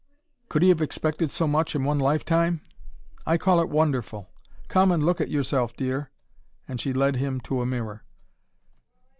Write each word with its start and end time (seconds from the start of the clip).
Could 0.49 0.63
he 0.63 0.69
have 0.69 0.81
expected 0.81 1.29
so 1.29 1.47
much, 1.47 1.75
in 1.75 1.83
one 1.83 1.99
life 1.99 2.25
time? 2.25 2.61
I 3.23 3.37
call 3.37 3.61
it 3.61 3.69
wonderful. 3.69 4.31
Come 4.67 4.91
and 4.91 5.05
look 5.05 5.21
at 5.21 5.29
yourself, 5.29 5.77
dear" 5.77 6.09
and 6.67 6.81
she 6.81 6.91
led 6.91 7.17
him 7.17 7.39
to 7.41 7.61
a 7.61 7.67
mirror. 7.67 8.03